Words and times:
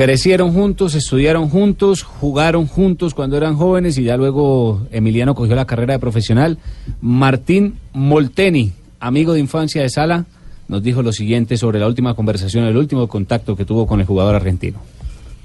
Crecieron 0.00 0.52
juntos, 0.54 0.94
estudiaron 0.94 1.50
juntos, 1.50 2.04
jugaron 2.04 2.66
juntos 2.66 3.12
cuando 3.12 3.36
eran 3.36 3.56
jóvenes 3.56 3.98
y 3.98 4.04
ya 4.04 4.16
luego 4.16 4.86
Emiliano 4.90 5.34
cogió 5.34 5.54
la 5.54 5.66
carrera 5.66 5.92
de 5.92 5.98
profesional. 5.98 6.56
Martín 7.02 7.74
Molteni, 7.92 8.72
amigo 8.98 9.34
de 9.34 9.40
infancia 9.40 9.82
de 9.82 9.90
Sala, 9.90 10.24
nos 10.68 10.82
dijo 10.82 11.02
lo 11.02 11.12
siguiente 11.12 11.58
sobre 11.58 11.78
la 11.78 11.86
última 11.86 12.14
conversación, 12.14 12.64
el 12.64 12.78
último 12.78 13.08
contacto 13.08 13.54
que 13.54 13.66
tuvo 13.66 13.86
con 13.86 14.00
el 14.00 14.06
jugador 14.06 14.36
argentino. 14.36 14.78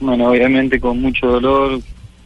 Bueno, 0.00 0.30
obviamente 0.30 0.80
con 0.80 1.00
mucho 1.00 1.28
dolor, 1.28 1.78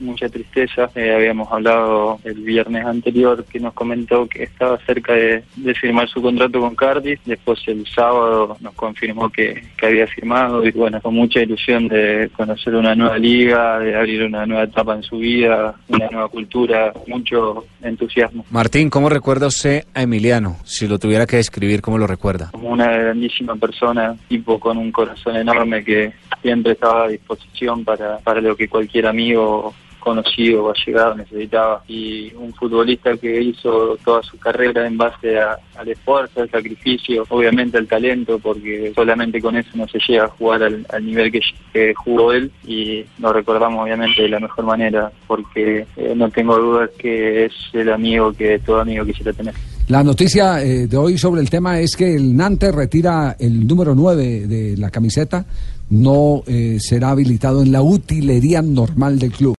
mucha 0.04 0.28
tristeza. 0.28 0.90
Eh, 0.94 1.14
habíamos 1.14 1.50
hablado 1.50 2.18
el 2.24 2.34
viernes 2.34 2.84
anterior 2.84 3.44
que 3.44 3.60
nos 3.60 3.74
comentó 3.74 4.26
que 4.26 4.44
estaba 4.44 4.78
cerca 4.86 5.14
de, 5.14 5.42
de 5.56 5.74
firmar 5.74 6.08
su 6.08 6.22
contrato 6.22 6.60
con 6.60 6.74
Cardiff. 6.74 7.20
Después 7.24 7.60
el 7.66 7.86
sábado 7.86 8.56
nos 8.60 8.74
confirmó 8.74 9.30
que, 9.30 9.64
que 9.76 9.86
había 9.86 10.06
firmado 10.06 10.64
y 10.66 10.70
bueno, 10.70 11.00
con 11.00 11.14
mucha 11.14 11.40
ilusión 11.40 11.88
de 11.88 12.30
conocer 12.36 12.74
una 12.74 12.94
nueva 12.94 13.18
liga, 13.18 13.78
de 13.78 13.96
abrir 13.96 14.22
una 14.22 14.46
nueva 14.46 14.64
etapa 14.64 14.94
en 14.94 15.02
su 15.02 15.18
vida, 15.18 15.74
una 15.88 16.08
nueva 16.08 16.28
cultura, 16.28 16.92
mucho 17.06 17.64
entusiasmo. 17.82 18.44
Martín, 18.50 18.90
¿cómo 18.90 19.08
recuerda 19.08 19.46
usted 19.46 19.84
a 19.94 20.02
Emiliano? 20.02 20.56
Si 20.64 20.86
lo 20.86 20.98
tuviera 20.98 21.26
que 21.26 21.36
describir, 21.36 21.80
¿cómo 21.80 21.98
lo 21.98 22.06
recuerda? 22.06 22.50
Como 22.52 22.70
una 22.70 22.90
grandísima 22.90 23.56
persona, 23.56 24.16
tipo 24.28 24.58
con 24.58 24.78
un 24.78 24.92
corazón 24.92 25.36
enorme 25.36 25.84
que 25.84 26.12
siempre 26.42 26.72
estaba 26.72 27.04
a 27.04 27.08
disposición 27.08 27.84
para, 27.84 28.18
para 28.18 28.40
lo 28.40 28.56
que 28.56 28.68
cualquier 28.68 29.06
amigo 29.06 29.74
conocido 30.04 30.64
o 30.66 30.72
allegado 30.72 31.14
necesitaba 31.16 31.82
y 31.88 32.32
un 32.34 32.52
futbolista 32.52 33.16
que 33.16 33.42
hizo 33.42 33.96
toda 34.04 34.22
su 34.22 34.38
carrera 34.38 34.86
en 34.86 34.96
base 34.98 35.38
a- 35.40 35.58
al 35.76 35.88
esfuerzo, 35.88 36.42
al 36.42 36.50
sacrificio, 36.50 37.24
obviamente 37.30 37.78
al 37.78 37.88
talento, 37.88 38.38
porque 38.38 38.92
solamente 38.94 39.40
con 39.40 39.56
eso 39.56 39.70
no 39.74 39.88
se 39.88 39.98
llega 40.06 40.24
a 40.26 40.28
jugar 40.28 40.62
al, 40.62 41.04
nivel 41.04 41.32
que, 41.32 41.40
que 41.72 41.94
jugó 41.94 42.32
él 42.32 42.50
y 42.66 43.04
lo 43.18 43.32
recordamos 43.32 43.82
obviamente 43.82 44.22
de 44.22 44.28
la 44.28 44.40
mejor 44.40 44.64
manera, 44.66 45.10
porque 45.26 45.86
eh, 45.96 46.12
no 46.14 46.30
tengo 46.30 46.56
dudas 46.58 46.90
que 46.98 47.46
es 47.46 47.52
el 47.72 47.90
amigo 47.90 48.32
que 48.32 48.58
todo 48.60 48.80
amigo 48.80 49.04
quisiera 49.04 49.32
tener. 49.32 49.54
La 49.88 50.02
noticia 50.02 50.62
eh, 50.62 50.86
de 50.86 50.96
hoy 50.96 51.18
sobre 51.18 51.42
el 51.42 51.50
tema 51.50 51.78
es 51.80 51.94
que 51.96 52.14
el 52.14 52.34
Nantes 52.34 52.74
retira 52.74 53.36
el 53.38 53.66
número 53.66 53.94
9 53.94 54.46
de 54.46 54.76
la 54.78 54.88
camiseta, 54.90 55.44
no 55.90 56.42
eh, 56.46 56.78
será 56.80 57.10
habilitado 57.10 57.62
en 57.62 57.70
la 57.70 57.82
utilería 57.82 58.62
normal 58.62 59.18
del 59.18 59.30
club. 59.32 59.52